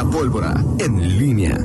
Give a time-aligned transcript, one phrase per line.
[0.00, 1.58] La pólvora en línea.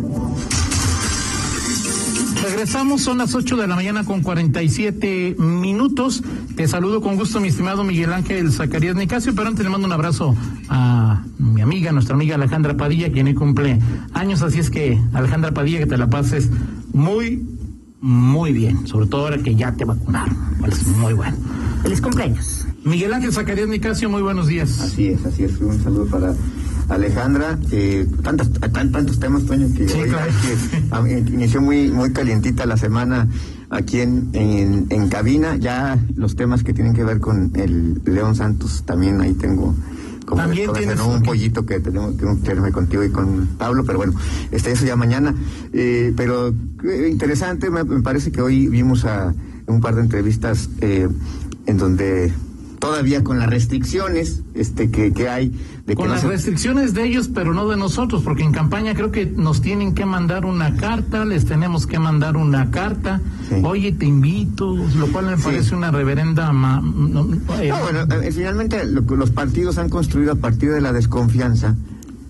[2.43, 6.21] Regresamos, son las 8 de la mañana con 47 minutos.
[6.57, 9.93] Te saludo con gusto, mi estimado Miguel Ángel Zacarías Nicasio, pero antes le mando un
[9.93, 10.35] abrazo
[10.67, 13.79] a mi amiga, nuestra amiga Alejandra Padilla, quien hoy cumple
[14.11, 16.49] años, así es que Alejandra Padilla, que te la pases
[16.91, 17.41] muy,
[18.01, 20.35] muy bien, sobre todo ahora que ya te vacunaron.
[20.67, 21.37] Es muy bueno.
[21.83, 22.65] Feliz cumpleaños.
[22.83, 24.81] Miguel Ángel Zacarías Nicasio, muy buenos días.
[24.81, 25.57] Así es, así es.
[25.61, 26.35] Un saludo para
[26.89, 27.57] Alejandra.
[27.71, 30.31] Eh, tantos, tan, tantos temas, Toño, que, Sí, hoy claro.
[30.41, 31.03] que, ah,
[31.33, 33.27] inició muy, muy calientita la semana
[33.69, 35.55] aquí en, en, en cabina.
[35.57, 39.75] Ya los temas que tienen que ver con el León Santos, también ahí tengo.
[40.25, 41.07] Como También después, tienes- ¿no?
[41.13, 44.13] un pollito que tenemos que tenerme contigo y con Pablo, pero bueno,
[44.51, 45.35] este eso ya mañana.
[45.71, 49.33] Eh, pero eh, interesante, me, me parece que hoy vimos a
[49.67, 51.07] un par de entrevistas eh,
[51.67, 52.33] en donde
[52.85, 55.51] todavía con las restricciones este que, que hay
[55.85, 58.51] de Con que no las se- restricciones de ellos, pero no de nosotros, porque en
[58.51, 63.21] campaña creo que nos tienen que mandar una carta, les tenemos que mandar una carta.
[63.49, 63.55] Sí.
[63.63, 65.43] Oye, te invito, lo cual me Sí.
[65.43, 66.51] parece una reverenda.
[66.53, 67.21] ma- no,
[67.59, 70.91] eh, No, bueno, eh, finalmente lo que los partidos han construido a partir de la
[70.93, 71.75] desconfianza,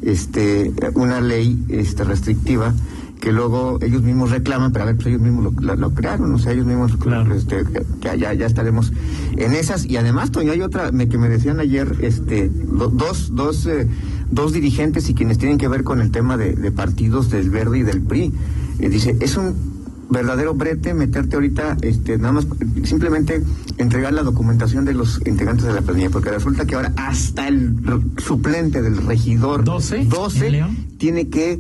[0.02, 2.74] este, una ley este, restrictiva
[3.20, 6.34] que luego ellos mismos reclaman, pero a ver, pues ellos mismos lo, lo- lo crearon,
[6.34, 7.34] o sea, ellos mismos, Claro.
[7.34, 7.64] este,
[8.02, 8.92] ya, ya estaremos
[9.38, 9.86] en esas.
[9.86, 13.88] Y además, Toño, hay otra me, que me decían ayer, este, do- dos, dos, eh,
[14.30, 17.80] dos dirigentes y quienes tienen que ver con el tema de, de partidos del Verde
[17.80, 18.32] y del PRI.
[18.80, 19.74] Eh, dice, es un
[20.08, 22.48] verdadero brete meterte ahorita, este, nada más,
[22.84, 23.42] simplemente
[23.80, 27.74] entregar la documentación de los integrantes de la planilla, porque resulta que ahora hasta el
[28.18, 30.78] suplente del regidor 12, ¿en 12 León?
[31.00, 31.60] tiene que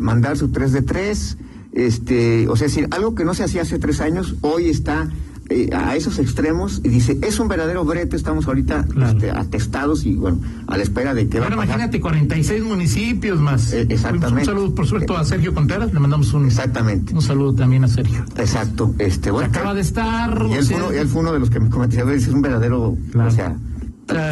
[0.00, 1.36] mandar su 3 de 3,
[1.72, 5.08] este, o sea, es decir, algo que no se hacía hace tres años, hoy está
[5.48, 9.12] eh, a esos extremos y dice, es un verdadero brete, estamos ahorita Claro.
[9.12, 11.76] este, atestados y bueno, a la espera de que va Bueno, a pasar.
[11.76, 13.72] imagínate, 46 municipios más.
[13.72, 14.40] Eh, exactamente.
[14.40, 15.92] Un saludo, por suerte, a Sergio Contreras.
[15.92, 17.14] Le mandamos un, Exactamente.
[17.14, 18.24] un saludo también a Sergio.
[18.36, 19.48] Exacto, este, bueno.
[19.48, 20.46] Acaba de estar.
[20.50, 22.40] Y él, fue uno, y él fue uno de los que me comentó, es un
[22.42, 23.28] verdadero, Claro.
[23.28, 23.56] o sea,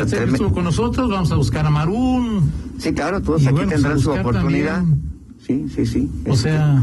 [0.06, 2.50] Sergio estuvo con nosotros, vamos a buscar a Marún.
[2.80, 4.76] Sí, claro, todos Y aquí bueno, tendrán pues, su oportunidad.
[4.78, 5.02] también.
[5.46, 6.10] Sí, sí, sí.
[6.26, 6.82] O este, sea,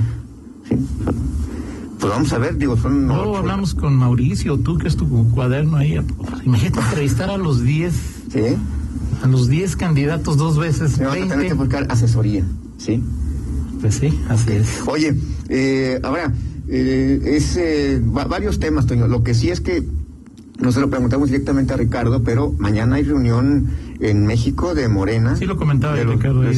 [0.69, 0.75] sí.
[2.00, 5.07] Pues vamos a ver, digo, son luego ocho- hablamos con Mauricio, tú que es tu
[5.31, 6.00] cuaderno ahí.
[6.46, 7.94] Imagínate entrevistar a los 10,
[8.31, 8.41] Sí,
[9.24, 11.47] a los 10 candidatos dos veces, me van a tener 20.
[11.47, 12.44] que buscar asesoría,
[12.78, 13.02] sí.
[13.81, 14.68] Pues sí, así es.
[14.88, 15.16] Oye,
[15.50, 16.34] eh, ahora,
[16.68, 19.07] eh, es eh, va- varios temas, Toño.
[19.07, 19.84] Lo que sí es que
[20.59, 23.68] no se lo preguntamos directamente a Ricardo, pero mañana hay reunión
[24.00, 25.35] en México de Morena.
[25.35, 26.50] Sí lo comentaba De los- Ricardo, de,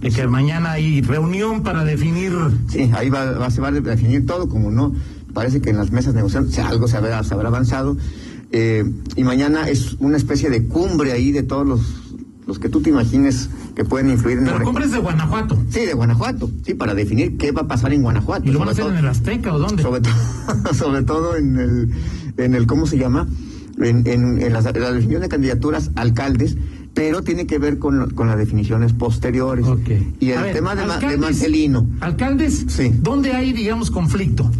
[0.00, 0.26] de que sí.
[0.26, 2.32] mañana hay reunión para definir.
[2.68, 4.92] Sí, ahí va, va- se va a definir todo, como no,
[5.32, 7.96] parece que en las mesas negociando se- algo se habrá, se habrá avanzado.
[8.50, 11.80] Eh, y mañana es una especie de cumbre ahí de todos los,
[12.46, 15.62] los que tú te imagines que pueden influir en Pero cumbres de Guanajuato.
[15.70, 18.48] Sí, de Guanajuato, sí, para definir qué va a pasar en Guanajuato.
[18.48, 19.82] ¿Y lo van a hacer todo- en el Azteca o dónde?
[19.82, 20.10] sobre, to-
[20.74, 21.90] sobre todo en el,
[22.38, 23.28] en el, ¿cómo se llama?
[23.80, 26.56] En, en, en la, la definición de candidaturas alcaldes,
[26.98, 29.64] pero tiene que ver con, con las definiciones posteriores.
[29.66, 29.88] Ok.
[30.18, 30.84] Y el ver, tema de,
[31.16, 31.86] Marcelino.
[32.00, 32.90] Alcaldes, Sí.
[33.00, 34.50] ¿dónde hay, digamos, conflicto?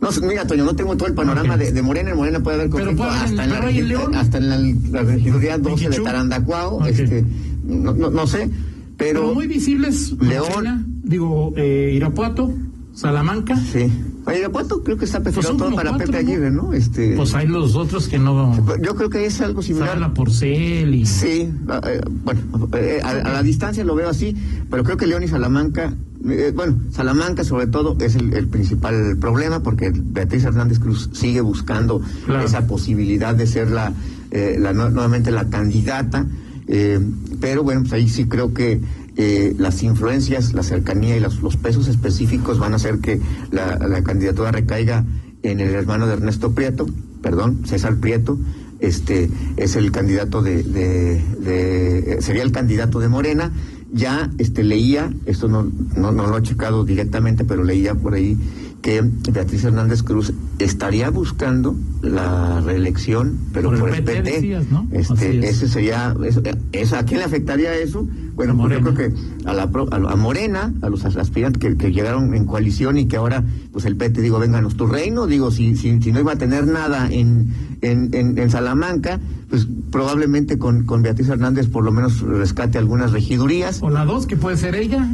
[0.00, 2.10] No, mira, Toño, no tengo todo el panorama de, de Morena.
[2.10, 4.14] En Morena puede haber conflicto en- hasta, en la, en León.
[4.14, 4.58] hasta en la,
[4.92, 6.00] la regiduría 12 de.
[6.00, 6.86] Tarandacuao.
[6.86, 7.24] Este,
[7.64, 8.48] no, no, no sé,
[8.96, 9.34] Pero, pero...
[9.34, 10.12] muy visibles.
[10.20, 10.46] León.
[10.48, 12.52] Marcela, digo, eh, Irapuato,
[13.00, 13.56] Salamanca.
[13.56, 13.90] Sí.
[14.26, 16.18] Oye, Irapuato creo que está perfilado son todo para cuatro, Pepe.
[16.18, 16.72] Aguirre, ¿no?
[16.74, 18.54] Este, Pues hay los otros que no.
[18.82, 19.90] yo creo que es algo similar.
[19.94, 21.06] Sala Porcel y.
[21.06, 21.48] Sí,
[21.84, 22.40] eh, bueno,
[22.74, 24.36] eh, a, a la distancia lo veo así,
[24.70, 25.94] pero creo que León y Salamanca,
[26.28, 31.40] eh, bueno, Salamanca sobre todo es el, el principal problema porque Beatriz Hernández Cruz sigue
[31.40, 32.44] buscando Claro.
[32.44, 33.92] esa posibilidad de ser la,
[34.30, 36.26] eh, la nu- nuevamente la candidata,
[36.68, 37.00] eh,
[37.40, 38.80] pero bueno, pues ahí sí creo que
[39.22, 43.20] eh, las influencias, la cercanía y los, pesos específicos van a hacer que
[43.50, 45.04] la, candidatura recaiga
[45.42, 46.86] en el hermano de Ernesto Prieto,
[47.22, 48.38] perdón, César Prieto,
[48.80, 49.28] este
[49.58, 53.52] es el candidato de, de- de- sería el candidato de Morena.
[53.92, 58.38] Ya este leía, esto no, no, no lo he checado directamente, pero leía por ahí
[58.82, 64.30] que Beatriz Hernández Cruz estaría buscando la reelección, pero Por por, el PT PT.
[64.32, 64.88] decías, ¿no?
[64.90, 65.56] Este, es.
[65.56, 66.40] ese sería, eso,
[66.72, 68.06] eso- ¿a quién le afectaría eso?
[68.34, 68.94] Bueno, pues yo Morena.
[68.94, 72.96] creo que a la a, a Morena, a los aspirantes que, que llegaron en coalición
[72.96, 76.20] y que ahora, pues el PT, digo, vénganos tu reino, digo, si, si, si no
[76.20, 81.66] iba a tener nada en, en, en, en Salamanca, pues probablemente con, con Beatriz Hernández
[81.66, 83.82] por lo menos rescate algunas regidurías.
[83.82, 85.06] O la dos, que puede ser ella.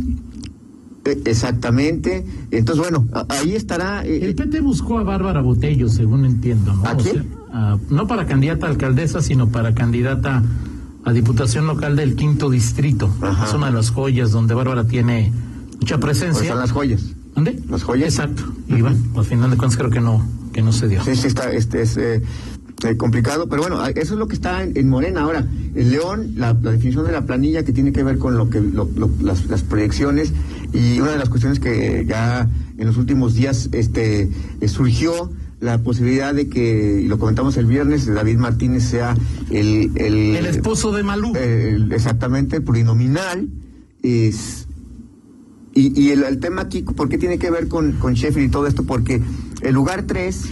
[1.06, 2.26] Eh, exactamente.
[2.50, 4.04] Entonces, bueno, ahí estará.
[4.04, 6.74] eh, El PT buscó a Bárbara Botello, según entiendo.
[6.74, 6.84] ¿no?
[6.84, 7.22] ¿A O sea,
[7.52, 10.42] a- no para candidata a alcaldesa, sino para candidata
[11.04, 13.08] a Diputación Local del Quinto Distrito.
[13.20, 13.46] Ajá.
[13.46, 15.32] Es una de las joyas donde Bárbara tiene
[15.80, 16.48] mucha Pues presencia.
[16.50, 17.02] son las joyas.
[17.34, 17.60] ¿Dónde?
[17.70, 18.08] Las joyas.
[18.14, 18.42] Exacto.
[18.68, 21.04] Y bueno, al final de cuentas creo que no, que no se dio.
[21.04, 22.22] Sí, sí, está, este es eh,
[22.84, 25.23] eh, complicado, pero bueno, eso es lo que está en, en Morena.
[25.23, 28.50] Ahora, el León, la, la definición de la planilla que tiene que ver con lo
[28.50, 30.32] que lo- lo- las, las proyecciones
[30.73, 34.28] y una de las cuestiones que ya en los últimos días este
[34.61, 35.31] eh, surgió
[35.61, 39.17] la posibilidad de que, y lo comentamos el viernes, David Martínez sea
[39.50, 39.90] el...
[39.94, 41.32] El, El esposo de Malú.
[41.34, 43.49] eh, el- exactamente, plurinominal.
[44.02, 44.67] Es,
[45.75, 48.50] y, y el, el tema aquí, ¿por qué tiene que ver con, con Sheffield y
[48.50, 48.84] todo esto?
[48.84, 49.23] Porque
[49.62, 50.43] el lugar 3,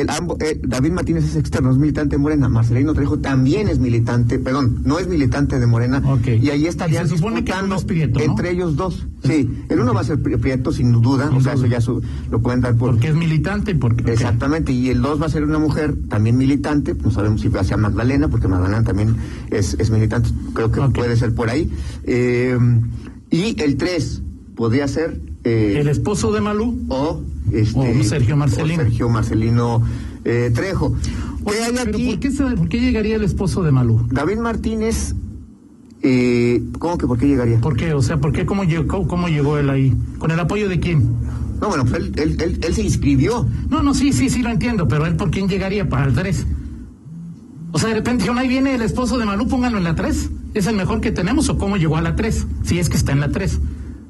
[0.00, 2.48] el, ambo- eh, David Martínez es externo, es militante de Morena.
[2.48, 6.02] Marcelino Trejo también es militante, perdón, no es militante de Morena.
[6.04, 6.26] Ok.
[6.40, 8.24] Y ahí estarían Y se supone que disputando es Prieto, ¿no?
[8.24, 9.06] entre ellos dos.
[9.24, 11.30] Sí, el uno va a ser Pri- Prieto, sin duda.
[11.34, 12.90] O sea, eso ya su- lo pueden dar por.
[12.92, 14.10] Porque es militante y porque.
[14.12, 17.60] Exactamente, y el 2 va a ser una mujer también militante, no sabemos si va
[17.60, 19.16] a ser Magdalena, porque Magdalena también
[19.50, 21.70] es, es militante, creo que puede ser por ahí.
[22.04, 22.56] Eh,
[23.30, 24.22] y el 3
[24.54, 25.20] podría ser...
[25.44, 26.78] eh, El esposo de Malú.
[26.88, 27.22] o,
[27.52, 28.82] este, o Sergio Marcelino.
[28.82, 29.82] o Sergio Marcelino
[30.24, 30.94] eh, Trejo.
[30.94, 32.06] ¿Qué Oye, hay aquí?
[32.10, 34.06] ¿por qué, se- por qué llegaría el esposo de Malú?
[34.10, 35.14] David Martínez,
[36.02, 37.60] eh, ¿cómo que por qué llegaría?
[37.60, 37.92] ¿Por qué?
[37.94, 38.44] O sea, ¿por qué?
[38.46, 39.94] ¿Cómo llegó, cómo llegó él ahí?
[40.18, 41.02] ¿Con el apoyo de quién?
[41.60, 43.46] No, bueno, pues él, él, él- él se inscribió.
[43.70, 46.46] No, no, sí, sí, sí lo entiendo, pero él por quién llegaría para el 3.
[47.72, 50.30] O sea, de repente dijeron, ahí viene el esposo de Malú, pónganlo en la 3.
[50.54, 52.46] ¿Es el mejor que tenemos o cómo llegó a la 3?
[52.64, 53.58] Si es que está en la 3.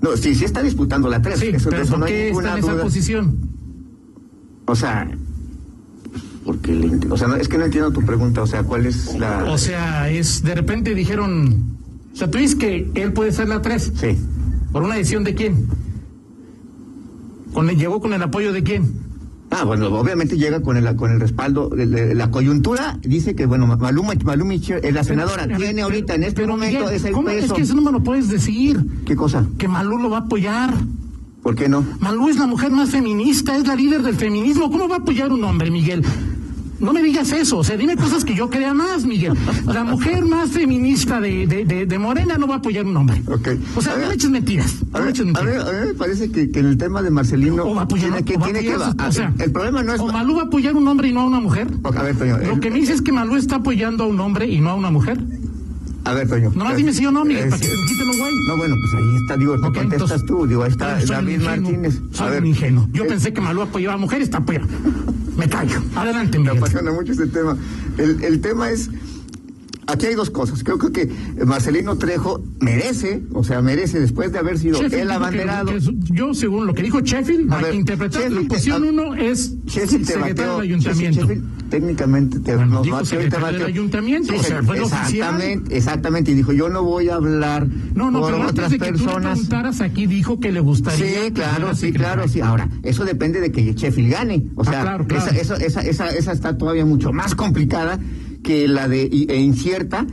[0.00, 1.38] No, sí, sí está disputando la 3.
[1.38, 2.82] Sí, eso, pero eso ¿por no qué está en esa duda.
[2.82, 3.38] posición?
[4.66, 5.10] O sea,
[6.44, 9.14] porque le o sea, no, es que no entiendo tu pregunta, o sea, ¿cuál es
[9.18, 11.78] la O sea, es de repente dijeron,
[12.12, 13.92] o sea, tú dices que él puede ser la 3.
[13.96, 14.18] Sí.
[14.72, 15.66] ¿Por una decisión de quién?
[17.52, 19.07] ¿Con ¿Llegó con el apoyo de quién?
[19.50, 23.46] Ah, bueno, obviamente llega con el con el respaldo de, de- la coyuntura dice que
[23.46, 27.04] bueno, Maluma Maluma Michel es la senadora, Pero- tiene ahorita en este momento Miguel, es
[27.04, 27.46] el ¿cómo peso.
[27.46, 28.78] Es que eso no me lo puedes decir.
[29.06, 29.46] ¿Qué cosa?
[29.56, 30.74] Que Malú lo va a apoyar.
[31.42, 31.82] ¿Por qué no?
[32.00, 34.70] Malú es la mujer más feminista, es la líder del feminismo.
[34.70, 36.04] ¿Cómo va a apoyar un hombre, Miguel?
[36.80, 39.32] No me digas eso, o sea, dime cosas que yo crea más, Miguel.
[39.66, 43.20] La mujer más feminista de, de, de, de Morena no va a apoyar un hombre.
[43.26, 43.48] Ok.
[43.74, 44.76] O sea, A no ver, me eches mentiras.
[44.92, 47.02] A No me ver, a ver, a mí me parece que, que en el tema
[47.02, 49.12] de Marcelino O va a apoyar, tiene que, o va a tiene que a- o
[49.12, 51.22] sea, el problema no es o Malú va a apoyar a un hombre y no
[51.22, 51.66] a una mujer.
[51.82, 54.20] A ver, Toño, Lo el- que me dice es que Malú está apoyando a un
[54.20, 55.18] hombre y no a una mujer.
[56.04, 56.52] a ver, Toño.
[56.54, 57.74] Nomás eh, dime sí o no, Miguel, eh, para que te
[58.04, 58.32] los güey.
[58.46, 59.92] No, bueno, pues ahí está, digo, te Ok, contestas
[60.22, 62.00] entonces- tú, digo, ahí está David ingenuo, Martínez.
[62.12, 62.88] Soy un ingenuo.
[62.92, 64.68] Yo eh, pensé que Malú apoyaba a mujeres, está apoyando.
[65.38, 65.80] Me callo.
[65.94, 67.56] Adelante, Me apasiona mucho este tema.
[67.96, 68.90] El, el tema es,
[69.88, 70.62] aquí hay dos cosas.
[70.62, 71.10] Creo que, que
[71.44, 75.72] Marcelino Trejo merece, o sea, merece, después de haber sido Sheffield el que- abanderado.
[75.72, 75.80] que
[76.12, 77.96] yo, según lo que dijo Sheffield, A ver, la te-
[78.46, 81.20] posición a- uno es Sheffield te secretario bateó, del ayuntamiento.
[81.20, 85.10] Sheffield técnicamente te Bueno, dijo bateó secretario del ayuntamiento, o sea, fue el oficial.
[85.14, 86.30] exactamente, exactamente.
[86.30, 88.92] Y dijo, yo no voy a hablar No, no, por pero otras antes de que
[88.92, 89.32] tú le personas.
[89.32, 91.24] preguntaras, aquí dijo que le gustaría.
[91.26, 92.40] Sí, claro, sí, claro, sí.
[92.40, 94.44] Ahora, eso depende de que Sheffield gane.
[94.54, 95.30] O Ah, sea, claro, claro.
[95.30, 97.98] Esa, esa, esa, esa, esa está todavía mucho más complicada
[98.42, 100.06] que la de e incierta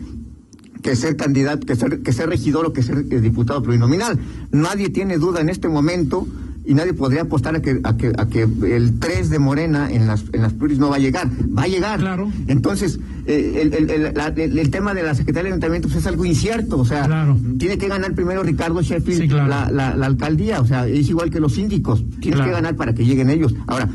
[0.81, 4.19] que ser candidato, que ser, que ser regidor o que ser eh, diputado plurinominal.
[4.51, 6.27] Nadie tiene duda en este momento
[6.63, 8.41] y nadie podría apostar a que, a que, a que
[8.75, 11.27] el 3 de Morena en las, en las pluris no va a llegar.
[11.57, 11.99] Va a llegar.
[11.99, 12.31] Claro.
[12.47, 15.99] Entonces, eh, el, el, el, la- el- el tema de la Secretaría del Ayuntamiento pues,
[15.99, 16.77] es algo incierto.
[16.79, 17.37] O sea, Claro.
[17.57, 19.47] tiene que ganar primero Ricardo Sheffield Sí, claro.
[19.47, 20.59] la, la, la alcaldía.
[20.61, 22.03] O sea, es igual que los síndicos.
[22.19, 23.55] Tienes que ganar para que lleguen ellos.
[23.67, 23.89] Ahora,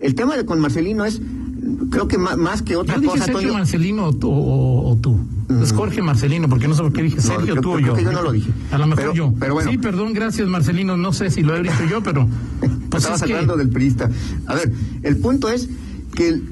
[0.00, 1.20] el tema de con Marcelino es,
[1.90, 3.52] creo que más, más que otra Yo dije cosa, Sergio Toño.
[3.54, 4.30] Marcelino o tú.
[4.30, 5.18] O, o tú.
[5.62, 7.86] Es Jorge Marcelino, porque no sé por qué dije No, Sergio, creo- tú o creo
[7.88, 7.94] yo.
[7.94, 8.50] que yo no lo dije.
[8.70, 9.34] A lo mejor Pero- yo.
[9.38, 9.70] pero bueno.
[9.70, 10.96] Sí, perdón, gracias Marcelino.
[10.96, 12.26] No sé si lo he dicho yo, pero.
[12.90, 14.08] Pues Estabas es que- hablando del priista.
[14.46, 15.68] A ver, el punto es
[16.14, 16.44] que el,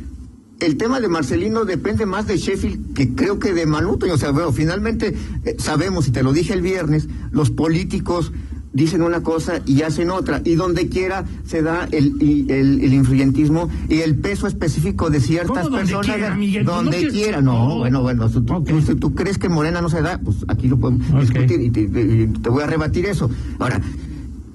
[0.61, 4.07] el tema de Marcelino depende más de Sheffield que creo que de Manuto.
[4.13, 5.15] O sea, bueno, finalmente
[5.45, 8.33] eh, sabemos, y te lo dije el viernes, los políticos
[8.73, 10.41] dicen una cosa y hacen otra.
[10.45, 15.49] Y donde quiera se da el, el, el influyentismo y el peso específico de ciertas
[15.65, 16.07] ¿Cómo donde personas.
[16.07, 16.65] quiera, Miguel?
[16.65, 17.41] Pues no donde quiera.
[17.43, 17.79] No, No.
[17.79, 18.29] bueno, bueno.
[18.31, 18.43] Tú,
[18.99, 22.63] tú- crees que Morena no se da, pues aquí lo podemos discutir y te, voy
[22.63, 23.31] a rebatir eso.
[23.59, 23.81] Ahora,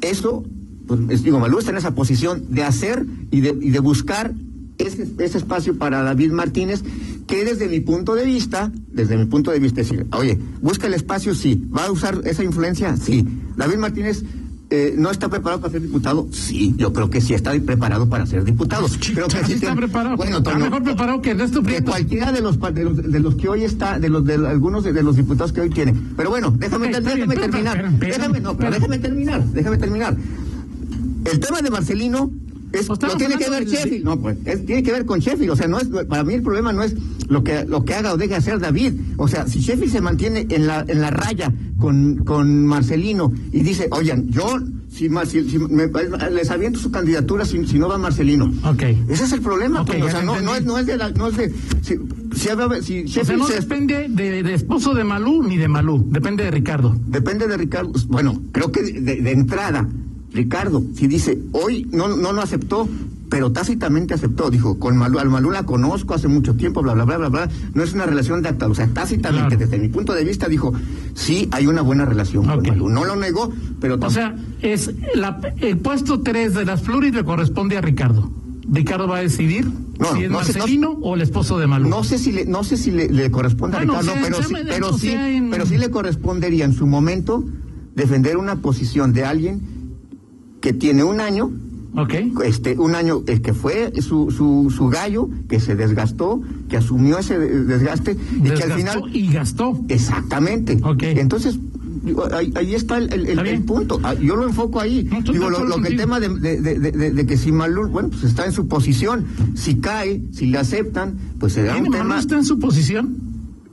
[0.02, 0.44] eso,
[0.88, 4.34] pues, es- digo, Malú está en esa posición de hacer y de, y de buscar
[4.78, 6.84] ese, ese espacio para David Martínez,
[7.28, 10.94] que desde mi punto de vista, desde mi punto de vista, decir, oye, busca el
[10.94, 13.28] espacio, sí, va a usar esa influencia, sí.
[13.58, 14.24] David Martínez
[14.70, 18.26] eh, no está preparado para ser diputado, sí, yo creo que sí está preparado para
[18.26, 18.88] ser diputado.
[19.14, 20.18] Creo que Sí está preparado.
[20.18, 21.92] Bueno, está mejor preparado que Ernesto Prieto.
[21.92, 24.92] cualquiera de los, de los de los que hoy está de los de algunos de,
[24.94, 28.72] de los diputados que hoy tiene pero bueno déjame bien, déjame terminar déjame no pero
[28.72, 30.18] déjame terminar déjame terminar
[31.32, 32.30] el tema de Marcelino
[32.74, 34.04] Es, Pues lo tiene que ver hablando de- Sheffield.
[34.06, 35.52] No, pues es- tiene que ver con Sheffield.
[35.52, 36.96] O sea, no es, para mí el problema no es
[37.30, 38.94] lo que, lo que haga o deje hacer David.
[39.18, 43.62] O sea, si Sheffield se mantiene en la, en la raya con, con Marcelino y
[43.62, 44.60] dice, oigan, yo
[44.90, 45.88] si, si- si me-
[46.32, 48.52] les aviento su candidatura si, si no va Marcelino.
[48.64, 48.82] Ok.
[49.10, 49.86] Ese es el problema.
[49.86, 51.50] Pues, o sea, no, es, no es de la- no es de
[51.82, 51.96] si, si,
[52.36, 56.06] si O sea, Sheffield no se- depende de, de esposo de Malú ni de Malú,
[56.10, 56.96] depende de Ricardo.
[57.08, 57.92] Depende de Ricardo.
[58.08, 59.88] Bueno, creo que de, de entrada,
[60.38, 62.88] Ricardo, si dice, hoy no, no lo aceptó,
[63.30, 67.04] pero tácitamente aceptó, dijo, con Malú, al Malú la conozco hace mucho tiempo, bla, bla,
[67.06, 69.70] bla, bla, bla, no es una relación de acta, o sea, tácitamente, Claro.
[69.72, 70.72] desde mi punto de vista, dijo,
[71.16, 72.88] sí, hay una buena relación con Malú.
[72.88, 73.52] No lo negó,
[73.82, 78.32] pero O sea, es la- el puesto 3 de las Fluris le corresponde a Ricardo.
[78.72, 79.66] Ricardo va a decidir
[79.98, 81.90] No, si es no sé, no- Marcelino o el esposo de Malú.
[81.90, 84.30] No sé si le, no sé si le, le corresponde Bueno, a Ricardo, o sea,
[84.30, 87.44] pero, sí, pero sí, en- pero sí le correspondería en su momento
[87.96, 89.62] defender una posición de alguien
[90.68, 91.50] que tiene un año
[91.96, 92.14] Ok.
[92.44, 97.18] este un año el que fue su, su, su gallo que se desgastó que asumió
[97.20, 99.80] ese de- desgaste y que al final Y gastó.
[99.88, 101.04] exactamente Ok.
[101.04, 101.58] entonces
[102.34, 105.88] ahí, ahí está el, el- punto Ah, yo lo enfoco ahí No, digo lo, que
[105.88, 108.68] el tema de, de, de- de- de que si Malul bueno pues está en su
[108.68, 113.16] posición si cae si le aceptan pues será ¿Tiene un tema está en su posición?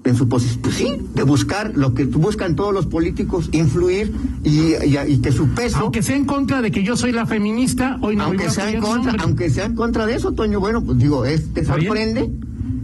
[0.05, 4.13] En su posición, pues sí, de buscar lo que buscan todos los políticos, influir
[4.45, 7.25] y, y- y que su peso, Aunque sea en contra de que yo soy la
[7.27, 10.83] feminista, hoy no aunque sea en contra, aunque sea en contra de eso, Toño, bueno,
[10.85, 12.31] pues digo, es, te sorprende,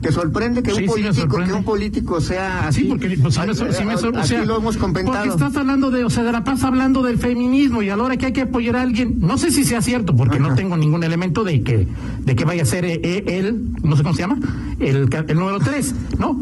[0.01, 2.83] te sorprende que Sí, un político, que un político sea así.
[2.83, 5.31] Sí, porque pues, me, sor- sí me o sea, lo hemos Porque comentado.
[5.31, 8.17] estás hablando de, o sea, de la paz hablando del feminismo y a la hora
[8.17, 11.05] que hay que apoyar a alguien, no sé si sea cierto, porque no tengo ningún
[11.05, 11.87] elemento de que,
[12.25, 14.39] de que vaya a ser eh, eh, él, no sé cómo se llama,
[14.79, 16.41] el, el número tres, ¿no?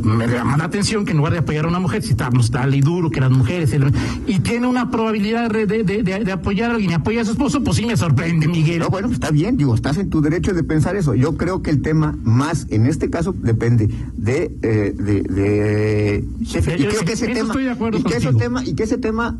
[0.00, 2.50] Pero me llama la atención que en lugar de apoyar a una mujer, si estamos
[2.50, 3.92] tal y duro que las mujeres, el-
[4.26, 7.24] y tiene una probabilidad de, de, de- de- de apoyar a alguien y apoya a
[7.24, 8.80] su esposo, pues sí me sorprende, Miguel.
[8.80, 11.14] No, bueno, está bien, digo, estás en tu derecho de pensar eso.
[11.14, 16.24] Yo creo que el tema más, en este caso, depende de, eh, de.
[16.40, 16.46] Y
[16.86, 19.38] creo que ese tema, estoy de acuerdo y que ese tema, y que ese tema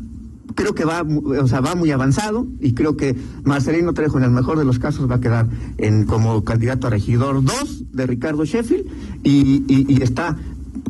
[0.55, 4.31] creo que va, o sea, va muy avanzado y creo que Marcelino Trejo en el
[4.31, 8.45] mejor de los casos va a quedar en como candidato a regidor 2 de Ricardo
[8.45, 8.85] Sheffield
[9.23, 10.37] y, y- y está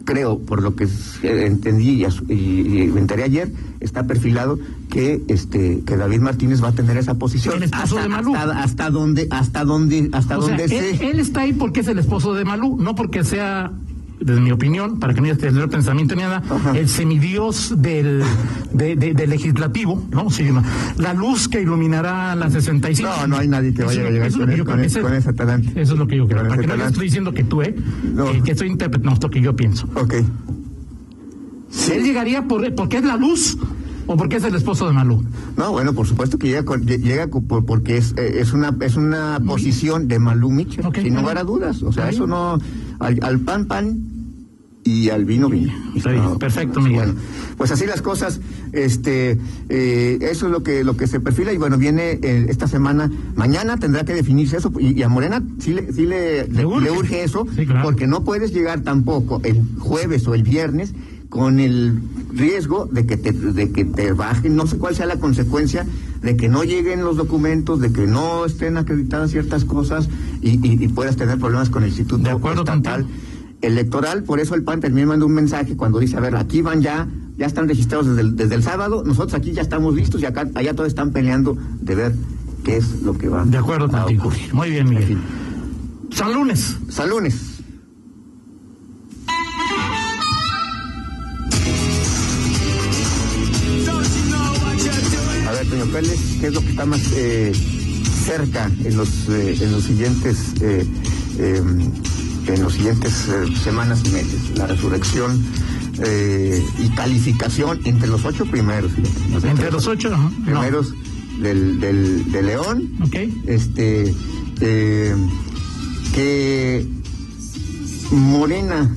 [0.06, 0.88] creo por lo que
[1.24, 4.58] entendí y, me enteré ayer está perfilado
[4.90, 8.36] que este que David Martínez va a tener esa posición El esposo hasta, de Malú.
[8.36, 11.82] hasta, hasta donde hasta donde hasta O sea, donde él, se él está ahí porque
[11.82, 13.72] es el esposo de Malú, no porque sea,
[14.24, 16.78] desde mi opinión, para que no haya tener pensamiento ni nada, Ajá.
[16.78, 18.24] el semidios del,
[18.74, 20.30] de- de- del legislativo, ¿no?
[20.30, 20.64] Sí, no.
[20.98, 23.10] la luz que iluminará la 65.
[23.22, 25.02] No, no hay nadie que Eso vaya es a llegar eso con el- con Ese-
[25.02, 25.82] con ese talante.
[25.82, 26.44] Eso es lo que yo creo.
[26.48, 26.92] Para que no le talante.
[26.94, 27.76] estoy diciendo que tú, ¿eh?
[28.14, 28.32] No.
[28.32, 29.88] Que, que estoy interpretando, no, es lo que yo pienso.
[29.96, 30.14] Ok.
[31.92, 33.58] Él llegaría por, porque es la luz
[34.06, 35.24] o porque es el esposo de Malú.
[35.58, 38.96] No, bueno, por supuesto que llega, con- llega con- porque es, eh, es una es
[38.96, 41.82] una posición de Malú Mitchell, Ok, sin lugar a dudas.
[41.84, 42.60] O sea, Está eso no.
[43.00, 43.98] Al, al pan, pan
[44.84, 45.72] y al vino, vino.
[45.96, 47.14] Está bien, No, perfecto, Miguel.
[47.14, 47.20] Bueno,
[47.58, 48.40] pues así las cosas.
[48.74, 49.38] Este,
[49.70, 53.10] eh, eso es lo que lo que se perfila y bueno, viene eh, esta semana.
[53.36, 56.84] Mañana tendrá que definirse eso y, y a Morena sí le, sí le, Le urge.
[56.86, 57.84] le urge eso, Sí, claro.
[57.84, 60.94] porque no puedes llegar tampoco el jueves o el viernes
[61.30, 62.00] con el
[62.32, 65.86] riesgo de que te de que te bajen, no sé cuál sea la consecuencia
[66.22, 70.10] de que no lleguen los documentos, de que no estén acreditadas ciertas cosas
[70.42, 73.20] y, y- y puedas tener problemas con el Instituto De acuerdo Estatal contigo.
[73.64, 74.24] Electoral.
[74.24, 77.08] Por eso el PAN también mandó un mensaje cuando dice, a ver, aquí van ya,
[77.38, 80.48] ya están registrados desde el, desde el sábado, nosotros aquí ya estamos listos y acá
[80.56, 82.16] allá todos están peleando de ver
[82.64, 84.28] qué es lo que va De acuerdo a contigo.
[84.28, 84.54] ocurrir.
[84.54, 85.08] Muy bien, En Miguel.
[85.08, 85.22] fin.
[86.12, 86.78] San lunes.
[86.90, 87.50] Salunes.
[95.48, 97.52] A ver, señor Pérez, ¿qué es lo que está más eh,
[98.26, 100.86] cerca en los eh, en los siguientes eh,
[101.38, 101.62] eh,
[102.48, 104.58] en los siguientes eh, semanas y meses?
[104.58, 105.44] La resurrección
[106.04, 108.92] eh, y calificación entre los ocho primeros.
[109.44, 110.10] Entre los ocho.
[110.10, 110.32] No.
[110.46, 110.94] primeros
[111.40, 113.16] del, del, de León Ok.
[113.48, 114.14] este
[114.62, 115.16] eh,
[116.14, 116.88] que
[118.12, 118.90] Morena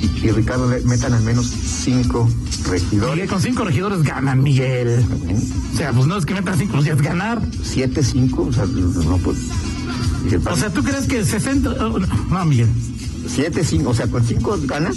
[0.00, 5.04] y, y Ricardo le metan al menos cinco Miguel, regidores con cinco regidores ganan, Miguel.
[5.72, 7.40] O sea, pues no es que metan cinco, pues ya es ganar.
[7.62, 9.38] siete cinco o sea no pues
[10.50, 11.70] O sea, ¿tú crees que 60?
[11.70, 12.68] oh, no, Miguel.
[13.28, 14.96] siete cinco o sea con cinco ganas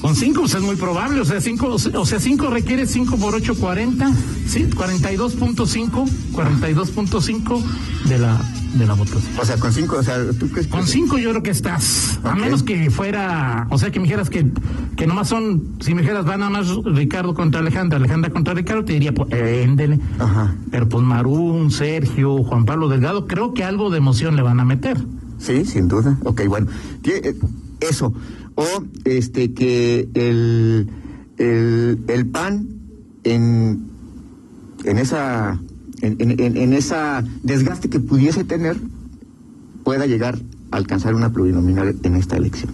[0.00, 3.34] Con cinco, pues es muy probable, o sea, cinco, o sea, cinco requiere cinco por
[3.34, 4.12] ocho, cuarenta,
[4.46, 7.62] sí, cuarenta y dos punto cinco, cuarenta y dos punto cinco
[8.06, 8.38] de la,
[8.74, 9.22] de la votación.
[9.40, 12.18] O sea, con cinco, o sea, ¿tú crees que- Con cinco yo creo que estás,
[12.24, 14.46] a menos que fuera, o sea, que me dijeras que,
[14.96, 18.84] que nomás son, si me dijeras va nada más Ricardo contra Alejandra, Alejandra contra Ricardo,
[18.84, 20.00] te diría, pues, éndele.
[20.18, 20.54] Ajá.
[20.70, 24.64] Pero pues Marún, Sergio, Juan Pablo Delgado, creo que algo de emoción le van a
[24.64, 24.96] meter.
[25.38, 26.18] Sí, sin duda.
[26.24, 26.66] Ok, bueno.
[27.04, 27.34] Eh,
[27.80, 28.12] Eso.
[28.56, 28.64] O
[29.04, 30.88] este que el,
[31.38, 32.68] el, el PAN
[33.24, 33.88] en,
[34.84, 35.60] en esa
[36.02, 38.76] en, en- en- esa desgaste que pudiese tener
[39.84, 40.38] pueda llegar
[40.70, 42.70] a alcanzar una plurinominal en esta elección.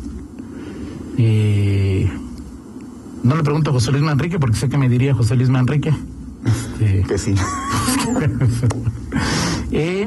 [1.18, 2.10] Eh,
[3.22, 5.92] no le pregunto a José Luis Manrique porque sé que me diría José Luis Manrique.
[6.42, 7.34] Este, Que sí.
[9.72, 10.06] eh,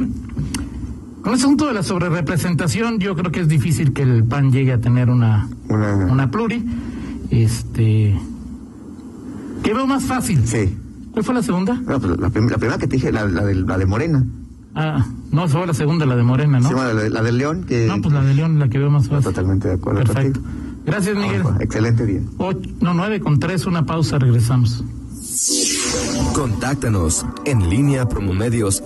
[1.22, 4.74] con el asunto de la sobrerepresentación, yo creo que es difícil que el PAN llegue
[4.74, 6.66] a tener una, Una, una pluri.
[7.30, 8.18] Este.
[9.64, 10.46] ¿Qué veo más fácil?
[10.48, 10.76] Sí.
[11.14, 11.76] ¿Cuál fue la segunda?
[11.76, 14.26] No, pues la, prim- la primera que te dije, la, la, de, la de Morena.
[14.76, 16.68] Ah, no, fue la segunda, la de Morena, ¿no?
[16.68, 18.80] Se llama la, de- la del León, que No, pues la de León, la que
[18.80, 19.24] veo más fácil.
[19.26, 20.42] totalmente de acuerdo Perfecto.
[20.42, 20.64] contigo.
[20.86, 21.44] Gracias, Miguel.
[21.46, 22.22] Ah, excelente día.
[22.38, 24.84] Ocho- no, nueve con tres, una pausa, regresamos.
[26.34, 28.82] Contáctanos en línea promomedios